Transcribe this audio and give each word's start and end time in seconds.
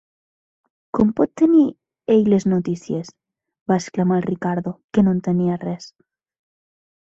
"Com 0.99 1.09
pot 1.19 1.31
tenir 1.41 1.65
ell 2.13 2.25
les 2.35 2.47
notícies?", 2.53 3.11
va 3.73 3.77
exclamar 3.83 4.19
el 4.23 4.27
Ricardo, 4.31 4.75
que 4.99 5.05
no 5.07 5.15
entenia 5.19 5.61
res. 5.67 5.93